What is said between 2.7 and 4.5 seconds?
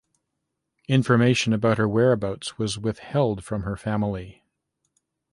withheld from her family.